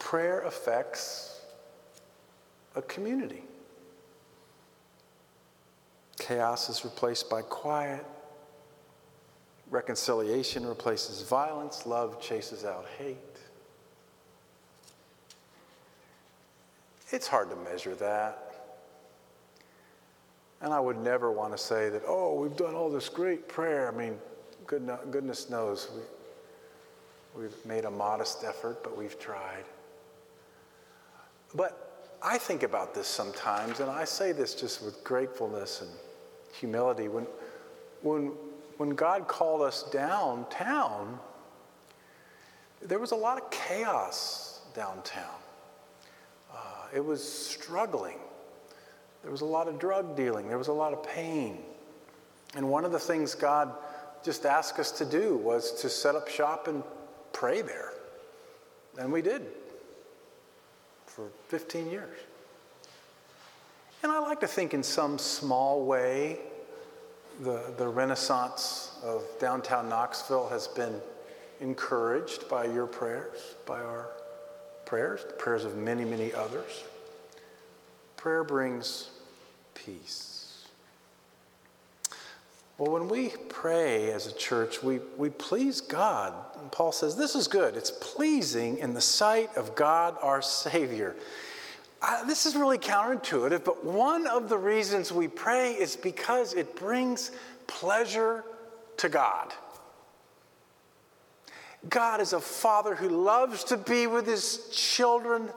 prayer 0.06 0.42
affects 0.42 1.40
a 2.76 2.82
community. 2.82 3.42
Chaos 6.16 6.68
is 6.68 6.84
replaced 6.84 7.28
by 7.28 7.42
quiet. 7.42 8.06
Reconciliation 9.68 10.64
replaces 10.64 11.22
violence. 11.22 11.86
Love 11.86 12.20
chases 12.20 12.64
out 12.64 12.86
hate. 12.96 13.35
It's 17.10 17.26
hard 17.28 17.50
to 17.50 17.56
measure 17.56 17.94
that. 17.96 18.42
And 20.60 20.72
I 20.72 20.80
would 20.80 20.98
never 20.98 21.30
want 21.30 21.52
to 21.52 21.58
say 21.58 21.88
that, 21.90 22.02
oh, 22.06 22.34
we've 22.34 22.56
done 22.56 22.74
all 22.74 22.90
this 22.90 23.08
great 23.08 23.46
prayer. 23.46 23.92
I 23.92 23.96
mean, 23.96 24.18
goodness 24.66 25.50
knows 25.50 25.88
we, 27.34 27.42
we've 27.42 27.66
made 27.66 27.84
a 27.84 27.90
modest 27.90 28.42
effort, 28.42 28.82
but 28.82 28.96
we've 28.96 29.18
tried. 29.18 29.64
But 31.54 32.14
I 32.22 32.38
think 32.38 32.62
about 32.62 32.94
this 32.94 33.06
sometimes, 33.06 33.80
and 33.80 33.90
I 33.90 34.04
say 34.04 34.32
this 34.32 34.54
just 34.54 34.82
with 34.82 35.04
gratefulness 35.04 35.82
and 35.82 35.90
humility. 36.52 37.08
When, 37.08 37.26
when, 38.02 38.32
when 38.78 38.90
God 38.90 39.28
called 39.28 39.62
us 39.62 39.84
downtown, 39.90 41.18
there 42.82 42.98
was 42.98 43.12
a 43.12 43.16
lot 43.16 43.40
of 43.40 43.50
chaos 43.50 44.62
downtown. 44.74 45.24
It 46.94 47.04
was 47.04 47.22
struggling. 47.26 48.18
There 49.22 49.30
was 49.30 49.40
a 49.40 49.46
lot 49.46 49.68
of 49.68 49.78
drug 49.78 50.16
dealing. 50.16 50.48
There 50.48 50.58
was 50.58 50.68
a 50.68 50.72
lot 50.72 50.92
of 50.92 51.02
pain. 51.02 51.58
And 52.54 52.68
one 52.68 52.84
of 52.84 52.92
the 52.92 52.98
things 52.98 53.34
God 53.34 53.72
just 54.22 54.46
asked 54.46 54.78
us 54.78 54.90
to 54.92 55.04
do 55.04 55.36
was 55.36 55.72
to 55.82 55.88
set 55.88 56.14
up 56.14 56.28
shop 56.28 56.68
and 56.68 56.82
pray 57.32 57.62
there. 57.62 57.92
And 58.98 59.12
we 59.12 59.22
did 59.22 59.42
for 61.06 61.28
15 61.48 61.90
years. 61.90 62.16
And 64.02 64.12
I 64.12 64.18
like 64.20 64.40
to 64.40 64.46
think 64.46 64.74
in 64.74 64.82
some 64.82 65.18
small 65.18 65.84
way, 65.84 66.38
the, 67.40 67.74
the 67.76 67.88
renaissance 67.88 68.96
of 69.02 69.24
downtown 69.38 69.88
Knoxville 69.88 70.48
has 70.48 70.68
been 70.68 71.00
encouraged 71.60 72.48
by 72.48 72.66
your 72.66 72.86
prayers, 72.86 73.56
by 73.66 73.80
our 73.80 74.10
prayers, 74.86 75.24
the 75.24 75.34
prayers 75.34 75.64
of 75.64 75.76
many, 75.76 76.04
many 76.04 76.32
others. 76.32 76.84
Prayer 78.16 78.44
brings 78.44 79.10
peace. 79.74 80.66
Well, 82.78 82.92
when 82.92 83.08
we 83.08 83.32
pray 83.48 84.12
as 84.12 84.26
a 84.26 84.34
church, 84.34 84.82
we, 84.82 85.00
we 85.16 85.30
please 85.30 85.80
God. 85.80 86.34
And 86.60 86.70
Paul 86.70 86.92
says 86.92 87.16
this 87.16 87.34
is 87.34 87.48
good. 87.48 87.76
It's 87.76 87.90
pleasing 87.90 88.78
in 88.78 88.94
the 88.94 89.00
sight 89.00 89.54
of 89.56 89.74
God 89.74 90.16
our 90.22 90.42
Savior. 90.42 91.16
Uh, 92.02 92.24
this 92.24 92.44
is 92.44 92.54
really 92.54 92.78
counterintuitive, 92.78 93.64
but 93.64 93.84
one 93.84 94.26
of 94.26 94.50
the 94.50 94.58
reasons 94.58 95.10
we 95.10 95.26
pray 95.26 95.72
is 95.72 95.96
because 95.96 96.52
it 96.52 96.76
brings 96.76 97.30
pleasure 97.66 98.44
to 98.98 99.08
God. 99.08 99.52
God 101.88 102.20
is 102.20 102.32
a 102.32 102.40
father 102.40 102.94
who 102.94 103.08
loves 103.08 103.64
to 103.64 103.76
be 103.76 104.06
with 104.06 104.26
his 104.26 104.68
children. 104.72 105.48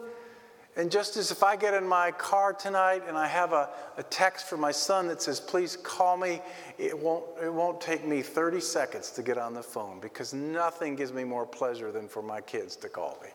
And 0.75 0.91
just 0.91 1.17
as 1.17 1.31
if 1.31 1.43
I 1.43 1.55
get 1.55 1.73
in 1.73 1.87
my 1.87 2.11
car 2.11 2.53
tonight 2.53 3.03
and 3.07 3.17
I 3.17 3.27
have 3.27 3.53
a, 3.53 3.69
a 3.97 4.03
text 4.03 4.47
from 4.47 4.59
my 4.59 4.71
son 4.71 5.07
that 5.07 5.21
says, 5.21 5.39
please 5.39 5.75
call 5.75 6.17
me, 6.17 6.41
it 6.77 6.97
won't, 6.97 7.25
it 7.41 7.51
won't 7.51 7.81
take 7.81 8.05
me 8.05 8.21
30 8.21 8.59
seconds 8.61 9.11
to 9.11 9.23
get 9.23 9.37
on 9.37 9.53
the 9.53 9.63
phone 9.63 9.99
because 9.99 10.33
nothing 10.33 10.95
gives 10.95 11.11
me 11.11 11.23
more 11.23 11.45
pleasure 11.45 11.91
than 11.91 12.07
for 12.07 12.21
my 12.21 12.41
kids 12.41 12.75
to 12.77 12.89
call 12.89 13.17
me. 13.21 13.29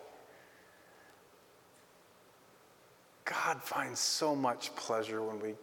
God 3.24 3.60
finds 3.62 4.00
so 4.00 4.36
much 4.36 4.74
pleasure 4.76 5.22
when 5.22 5.40
we 5.40 5.54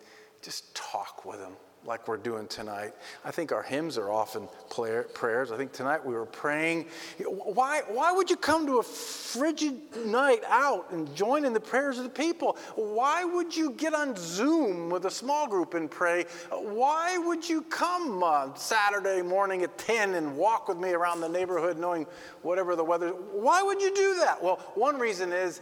just 0.41 0.73
talk 0.75 1.25
with 1.25 1.39
him 1.39 1.53
like 1.85 2.07
we're 2.07 2.17
doing 2.17 2.47
tonight. 2.47 2.93
I 3.25 3.31
think 3.31 3.51
our 3.51 3.63
hymns 3.63 3.97
are 3.97 4.11
often 4.11 4.47
prayers. 4.69 5.51
I 5.51 5.57
think 5.57 5.71
tonight 5.71 6.05
we 6.05 6.13
were 6.13 6.27
praying. 6.27 6.85
Why, 7.25 7.81
why 7.87 8.11
would 8.11 8.29
you 8.29 8.35
come 8.35 8.67
to 8.67 8.77
a 8.77 8.83
frigid 8.83 9.79
night 10.05 10.43
out 10.47 10.91
and 10.91 11.13
join 11.15 11.43
in 11.43 11.53
the 11.53 11.59
prayers 11.59 11.97
of 11.97 12.03
the 12.03 12.09
people? 12.09 12.57
Why 12.75 13.23
would 13.23 13.55
you 13.55 13.71
get 13.71 13.93
on 13.95 14.15
Zoom 14.15 14.89
with 14.89 15.05
a 15.05 15.11
small 15.11 15.47
group 15.47 15.73
and 15.73 15.89
pray? 15.89 16.25
Why 16.51 17.17
would 17.17 17.47
you 17.49 17.63
come 17.63 18.21
uh, 18.23 18.53
Saturday 18.53 19.23
morning 19.23 19.63
at 19.63 19.77
10 19.79 20.13
and 20.13 20.37
walk 20.37 20.67
with 20.67 20.77
me 20.77 20.91
around 20.91 21.21
the 21.21 21.29
neighborhood 21.29 21.79
knowing 21.79 22.05
whatever 22.43 22.75
the 22.75 22.83
weather? 22.83 23.09
Why 23.09 23.63
would 23.63 23.81
you 23.81 23.93
do 23.95 24.15
that? 24.19 24.41
Well, 24.43 24.57
one 24.75 24.99
reason 24.99 25.31
is 25.31 25.61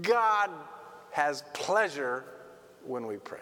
God 0.00 0.50
has 1.10 1.42
pleasure 1.52 2.24
when 2.86 3.06
we 3.06 3.16
pray. 3.16 3.40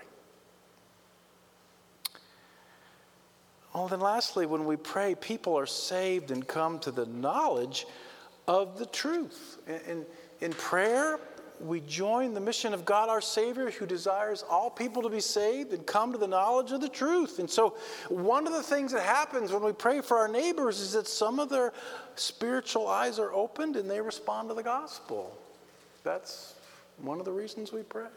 Well, 3.78 3.86
then, 3.86 4.00
lastly, 4.00 4.44
when 4.44 4.64
we 4.64 4.74
pray, 4.74 5.14
people 5.14 5.56
are 5.56 5.64
saved 5.64 6.32
and 6.32 6.44
come 6.44 6.80
to 6.80 6.90
the 6.90 7.06
knowledge 7.06 7.86
of 8.48 8.76
the 8.76 8.86
truth. 8.86 9.58
In, 9.86 10.04
in, 10.40 10.52
prayer, 10.52 11.20
we 11.60 11.78
join 11.82 12.34
the 12.34 12.40
mission 12.40 12.74
of 12.74 12.84
God 12.84 13.08
our 13.08 13.20
Savior 13.20 13.70
who 13.70 13.86
desires 13.86 14.44
all 14.50 14.68
people 14.68 15.00
to 15.02 15.08
be 15.08 15.20
saved 15.20 15.72
and 15.72 15.86
come 15.86 16.10
to 16.10 16.18
the 16.18 16.26
knowledge 16.26 16.72
of 16.72 16.80
the 16.80 16.88
truth. 16.88 17.38
And 17.38 17.48
so, 17.48 17.76
one 18.08 18.48
of 18.48 18.52
the 18.52 18.64
things 18.64 18.90
that 18.90 19.04
happens 19.04 19.52
when 19.52 19.62
we 19.62 19.72
pray 19.72 20.00
for 20.00 20.16
our 20.16 20.28
neighbors 20.28 20.80
is 20.80 20.94
that 20.94 21.06
some 21.06 21.38
of 21.38 21.48
their 21.48 21.72
spiritual 22.16 22.88
eyes 22.88 23.20
are 23.20 23.32
opened 23.32 23.76
and 23.76 23.88
they 23.88 24.00
respond 24.00 24.48
to 24.48 24.56
the 24.56 24.62
gospel. 24.64 25.38
That's 26.02 26.56
one 26.96 27.20
of 27.20 27.24
the 27.24 27.32
reasons 27.32 27.72
we 27.72 27.84
pray. 27.84 28.08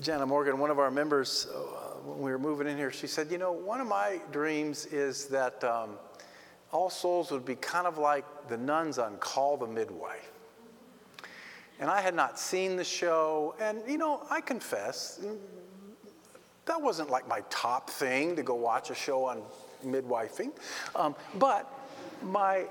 Jana 0.00 0.26
Morgan, 0.26 0.58
one 0.58 0.70
of 0.70 0.78
our 0.78 0.90
members, 0.90 1.46
uh, 1.54 1.58
when 2.04 2.20
we 2.20 2.30
were 2.30 2.38
moving 2.38 2.66
in 2.66 2.76
here, 2.76 2.90
she 2.90 3.06
said, 3.06 3.30
You 3.30 3.38
know, 3.38 3.52
one 3.52 3.80
of 3.80 3.86
my 3.86 4.20
dreams 4.32 4.86
is 4.86 5.26
that 5.26 5.62
um, 5.64 5.90
all 6.72 6.88
souls 6.88 7.30
would 7.30 7.44
be 7.44 7.54
kind 7.56 7.86
of 7.86 7.98
like 7.98 8.24
the 8.48 8.56
nuns 8.56 8.98
on 8.98 9.18
Call 9.18 9.56
the 9.58 9.66
Midwife. 9.66 10.32
And 11.78 11.90
I 11.90 12.00
had 12.00 12.14
not 12.14 12.38
seen 12.38 12.76
the 12.76 12.84
show, 12.84 13.54
and, 13.60 13.82
you 13.86 13.98
know, 13.98 14.26
I 14.30 14.40
confess, 14.40 15.20
that 16.64 16.80
wasn't 16.80 17.10
like 17.10 17.28
my 17.28 17.42
top 17.50 17.90
thing 17.90 18.34
to 18.36 18.42
go 18.42 18.54
watch 18.54 18.90
a 18.90 18.94
show 18.94 19.24
on 19.24 19.42
midwifing. 19.84 20.52
Um, 20.94 21.14
but 21.34 21.70
my, 22.22 22.64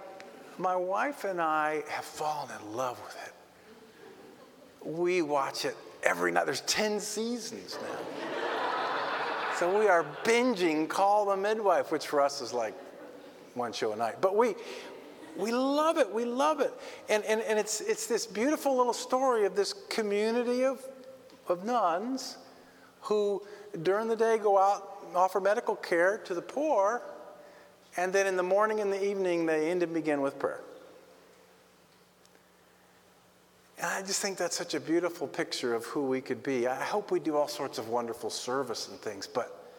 my 0.57 0.75
wife 0.75 1.23
and 1.25 1.41
I 1.41 1.83
have 1.89 2.05
fallen 2.05 2.49
in 2.59 2.75
love 2.75 2.99
with 3.03 3.17
it. 3.27 4.87
We 4.87 5.21
watch 5.21 5.65
it 5.65 5.75
every 6.03 6.31
night. 6.31 6.45
There's 6.45 6.61
10 6.61 6.99
seasons 6.99 7.77
now. 7.81 7.99
so 9.57 9.79
we 9.79 9.87
are 9.87 10.05
binging 10.23 10.87
Call 10.87 11.25
the 11.25 11.37
Midwife, 11.37 11.91
which 11.91 12.07
for 12.07 12.21
us 12.21 12.41
is 12.41 12.53
like 12.53 12.73
one 13.53 13.73
show 13.73 13.93
a 13.93 13.95
night. 13.95 14.15
But 14.21 14.35
we, 14.35 14.55
we 15.37 15.51
love 15.51 15.97
it. 15.97 16.11
We 16.11 16.25
love 16.25 16.59
it. 16.59 16.73
And, 17.09 17.23
and, 17.25 17.41
and 17.41 17.59
it's, 17.59 17.81
it's 17.81 18.07
this 18.07 18.25
beautiful 18.25 18.75
little 18.75 18.93
story 18.93 19.45
of 19.45 19.55
this 19.55 19.73
community 19.89 20.63
of, 20.63 20.81
of 21.47 21.63
nuns 21.65 22.37
who, 23.01 23.41
during 23.83 24.07
the 24.07 24.15
day, 24.15 24.37
go 24.37 24.57
out 24.57 25.03
and 25.07 25.17
offer 25.17 25.39
medical 25.39 25.75
care 25.75 26.17
to 26.19 26.33
the 26.33 26.41
poor. 26.41 27.01
And 27.97 28.13
then 28.13 28.27
in 28.27 28.37
the 28.37 28.43
morning 28.43 28.79
and 28.79 28.91
the 28.91 29.03
evening, 29.03 29.45
they 29.45 29.69
end 29.69 29.83
and 29.83 29.93
begin 29.93 30.21
with 30.21 30.39
prayer. 30.39 30.61
And 33.81 33.89
I 33.89 34.03
just 34.03 34.21
think 34.21 34.37
that's 34.37 34.55
such 34.55 34.75
a 34.75 34.79
beautiful 34.79 35.27
picture 35.27 35.73
of 35.73 35.85
who 35.85 36.03
we 36.03 36.21
could 36.21 36.43
be. 36.43 36.67
I 36.67 36.83
hope 36.83 37.09
we 37.09 37.19
do 37.19 37.35
all 37.35 37.47
sorts 37.47 37.79
of 37.79 37.89
wonderful 37.89 38.29
service 38.29 38.87
and 38.87 38.99
things, 38.99 39.25
but 39.25 39.73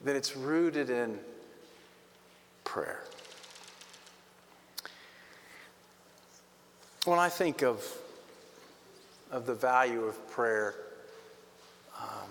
that 0.00 0.16
it's 0.16 0.34
rooted 0.34 0.88
in 0.88 1.18
prayer. 2.64 3.04
When 7.04 7.18
I 7.18 7.28
think 7.28 7.62
of, 7.62 7.84
of 9.30 9.44
the 9.44 9.54
value 9.54 10.04
of 10.04 10.30
prayer, 10.30 10.74
um, 12.00 12.30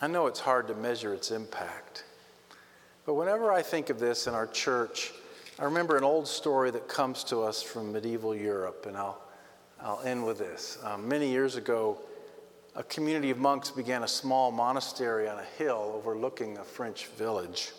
I 0.00 0.06
know 0.06 0.28
it's 0.28 0.40
hard 0.40 0.66
to 0.68 0.74
measure 0.74 1.12
its 1.12 1.30
impact. 1.30 2.04
But 3.04 3.14
whenever 3.14 3.52
I 3.52 3.60
think 3.60 3.90
of 3.90 4.00
this 4.00 4.26
in 4.26 4.32
our 4.32 4.46
church, 4.46 5.12
I 5.58 5.64
remember 5.64 5.98
an 5.98 6.04
old 6.04 6.26
story 6.26 6.70
that 6.70 6.88
comes 6.88 7.22
to 7.24 7.42
us 7.42 7.62
from 7.62 7.92
medieval 7.92 8.34
Europe, 8.34 8.86
and 8.86 8.96
I'll 8.96 9.25
I'll 9.80 10.00
end 10.00 10.24
with 10.24 10.38
this. 10.38 10.78
Um, 10.82 11.08
many 11.08 11.30
years 11.30 11.56
ago, 11.56 11.98
a 12.74 12.82
community 12.82 13.30
of 13.30 13.38
monks 13.38 13.70
began 13.70 14.02
a 14.02 14.08
small 14.08 14.50
monastery 14.50 15.28
on 15.28 15.38
a 15.38 15.44
hill 15.58 15.92
overlooking 15.94 16.58
a 16.58 16.64
French 16.64 17.06
village. 17.08 17.72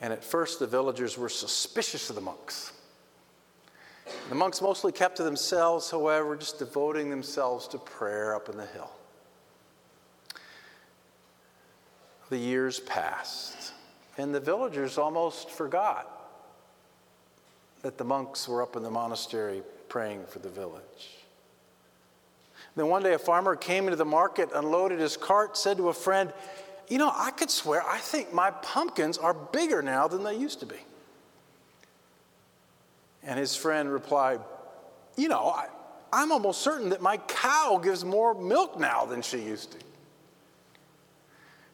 And 0.00 0.12
at 0.12 0.24
first, 0.24 0.58
the 0.58 0.66
villagers 0.66 1.16
were 1.16 1.28
suspicious 1.28 2.10
of 2.10 2.16
the 2.16 2.22
monks. 2.22 2.72
The 4.28 4.34
monks 4.34 4.60
mostly 4.60 4.90
kept 4.90 5.16
to 5.16 5.22
themselves, 5.22 5.90
however, 5.90 6.36
just 6.36 6.58
devoting 6.58 7.10
themselves 7.10 7.68
to 7.68 7.78
prayer 7.78 8.34
up 8.34 8.48
in 8.48 8.56
the 8.56 8.66
hill. 8.66 8.90
The 12.30 12.38
years 12.38 12.80
passed, 12.80 13.72
and 14.18 14.34
the 14.34 14.40
villagers 14.40 14.98
almost 14.98 15.50
forgot 15.50 16.08
that 17.82 17.98
the 17.98 18.04
monks 18.04 18.48
were 18.48 18.62
up 18.62 18.74
in 18.74 18.82
the 18.82 18.90
monastery 18.90 19.62
praying 19.92 20.24
for 20.24 20.38
the 20.38 20.48
village. 20.48 21.10
Then 22.76 22.86
one 22.86 23.02
day 23.02 23.12
a 23.12 23.18
farmer 23.18 23.54
came 23.56 23.84
into 23.84 23.96
the 23.96 24.06
market, 24.06 24.48
unloaded 24.54 24.98
his 24.98 25.18
cart, 25.18 25.54
said 25.54 25.76
to 25.76 25.90
a 25.90 25.92
friend, 25.92 26.32
You 26.88 26.96
know, 26.96 27.12
I 27.14 27.30
could 27.30 27.50
swear 27.50 27.82
I 27.86 27.98
think 27.98 28.32
my 28.32 28.52
pumpkins 28.52 29.18
are 29.18 29.34
bigger 29.34 29.82
now 29.82 30.08
than 30.08 30.24
they 30.24 30.34
used 30.34 30.60
to 30.60 30.66
be. 30.66 30.78
And 33.22 33.38
his 33.38 33.54
friend 33.54 33.92
replied, 33.92 34.40
You 35.18 35.28
know, 35.28 35.50
I, 35.50 35.66
I'm 36.10 36.32
almost 36.32 36.62
certain 36.62 36.88
that 36.88 37.02
my 37.02 37.18
cow 37.18 37.78
gives 37.82 38.02
more 38.02 38.32
milk 38.32 38.80
now 38.80 39.04
than 39.04 39.20
she 39.20 39.40
used 39.40 39.72
to. 39.72 39.78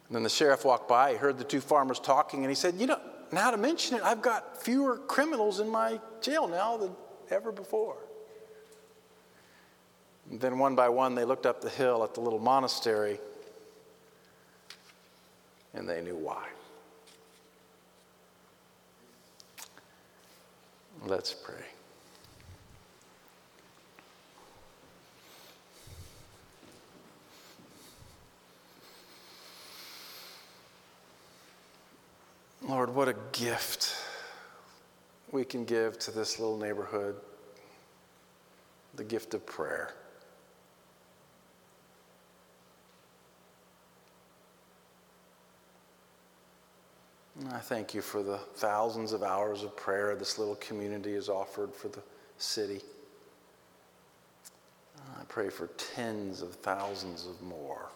And 0.09 0.17
then 0.17 0.25
the 0.25 0.29
sheriff 0.29 0.65
walked 0.65 0.89
by, 0.89 1.13
he 1.13 1.19
heard 1.19 1.39
the 1.39 1.45
two 1.45 1.61
farmers 1.61 2.01
talking, 2.01 2.41
and 2.41 2.49
he 2.49 2.57
said, 2.57 2.75
You 2.75 2.89
know, 2.89 3.01
now 3.31 3.53
to 3.53 3.57
mention 3.57 3.97
it, 3.97 4.03
I've 4.03 4.23
got 4.23 4.61
fewer 4.61 4.97
criminals 4.97 5.61
in 5.61 5.69
my 5.69 6.01
jail 6.21 6.49
now 6.49 6.77
than 6.79 6.91
ever 7.31 7.53
before. 7.53 7.97
And 10.31 10.41
then 10.41 10.59
one 10.59 10.75
by 10.75 10.89
one, 10.89 11.15
they 11.15 11.25
looked 11.25 11.47
up 11.47 11.61
the 11.61 11.71
hill 11.71 12.05
at 12.05 12.15
the 12.15 12.21
little 12.21 12.39
monastery 12.39 13.19
and 15.75 15.89
they 15.89 16.03
knew 16.03 16.17
why. 16.17 16.47
Let's 21.07 21.33
pray. 21.33 21.55
Lord, 32.69 32.95
what 32.95 33.09
a 33.09 33.15
gift 33.33 33.97
we 35.33 35.45
can 35.45 35.65
give 35.65 35.99
to 36.01 36.11
this 36.11 36.39
little 36.39 36.59
neighborhood 36.59 37.17
the 38.95 39.05
gift 39.05 39.33
of 39.33 39.47
prayer. 39.47 39.95
I 47.53 47.59
thank 47.59 47.95
you 47.95 48.03
for 48.03 48.23
the 48.23 48.39
thousands 48.57 49.13
of 49.13 49.23
hours 49.23 49.63
of 49.63 49.77
prayer 49.77 50.17
this 50.17 50.39
little 50.39 50.57
community 50.57 51.15
has 51.15 51.29
offered 51.29 51.73
for 51.73 51.89
the 51.89 52.03
city. 52.37 52.81
I 55.19 55.23
pray 55.29 55.49
for 55.49 55.69
tens 55.95 56.43
of 56.43 56.55
thousands 56.55 57.27
of 57.27 57.41
more. 57.41 57.91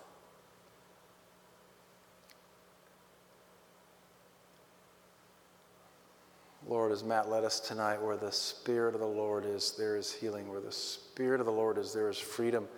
Lord, 6.68 6.92
as 6.92 7.02
Matt 7.02 7.28
led 7.28 7.42
us 7.42 7.58
tonight, 7.58 8.00
where 8.00 8.16
the 8.16 8.30
Spirit 8.30 8.94
of 8.94 9.00
the 9.00 9.06
Lord 9.06 9.44
is, 9.44 9.72
there 9.72 9.96
is 9.96 10.12
healing. 10.12 10.48
Where 10.48 10.60
the 10.60 10.70
Spirit 10.70 11.40
of 11.40 11.46
the 11.46 11.52
Lord 11.52 11.76
is, 11.78 11.92
there 11.92 12.08
is 12.08 12.18
freedom. 12.18 12.68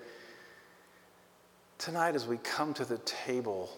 Tonight, 1.77 2.15
as 2.15 2.27
we 2.27 2.39
come 2.39 2.73
to 2.75 2.87
the 2.87 2.99
table, 2.99 3.71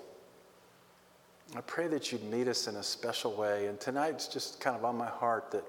I 1.54 1.60
pray 1.60 1.86
that 1.88 2.10
you'd 2.10 2.24
meet 2.24 2.48
us 2.48 2.66
in 2.66 2.76
a 2.76 2.82
special 2.82 3.32
way. 3.32 3.66
And 3.66 3.78
tonight's 3.78 4.26
just 4.26 4.60
kind 4.60 4.76
of 4.76 4.84
on 4.84 4.96
my 4.96 5.06
heart 5.06 5.50
that 5.52 5.64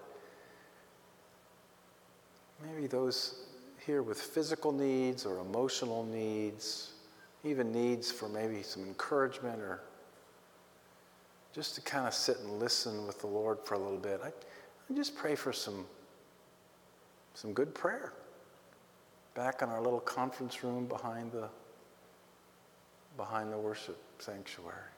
maybe 2.63 2.87
those 2.87 3.43
here 3.85 4.01
with 4.01 4.19
physical 4.19 4.71
needs 4.71 5.25
or 5.25 5.39
emotional 5.39 6.03
needs, 6.05 6.93
even 7.43 7.71
needs 7.71 8.11
for 8.11 8.27
maybe 8.27 8.63
some 8.63 8.83
encouragement 8.83 9.61
or 9.61 9.81
just 11.53 11.75
to 11.75 11.81
kind 11.81 12.07
of 12.07 12.13
sit 12.13 12.37
and 12.39 12.59
listen 12.59 13.05
with 13.07 13.19
the 13.21 13.27
Lord 13.27 13.59
for 13.63 13.75
a 13.75 13.79
little 13.79 13.97
bit. 13.97 14.19
I, 14.23 14.27
I 14.27 14.95
just 14.95 15.15
pray 15.15 15.35
for 15.35 15.53
some, 15.53 15.85
some 17.33 17.53
good 17.53 17.73
prayer 17.73 18.13
back 19.35 19.61
in 19.61 19.69
our 19.69 19.81
little 19.81 19.99
conference 19.99 20.63
room 20.63 20.85
behind 20.87 21.31
the, 21.31 21.47
behind 23.15 23.53
the 23.53 23.57
worship 23.57 23.97
sanctuary. 24.19 24.96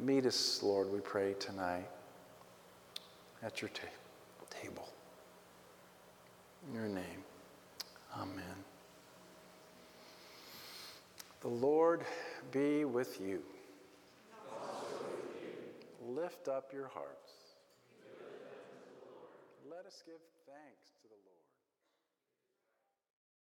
Meet 0.00 0.26
us, 0.26 0.62
Lord, 0.62 0.92
we 0.92 1.00
pray 1.00 1.34
tonight 1.40 1.88
at 3.42 3.60
your 3.60 3.68
ta- 3.70 3.82
table. 4.48 4.88
In 6.68 6.74
your 6.74 6.86
name, 6.86 7.24
amen. 8.16 8.64
The 11.40 11.48
Lord 11.48 12.02
be 12.52 12.84
with 12.84 13.20
you. 13.20 13.42
Lift 16.06 16.46
up 16.46 16.72
your 16.72 16.86
hearts. 16.88 17.32
Let 19.68 19.84
us 19.84 20.02
give 20.06 20.20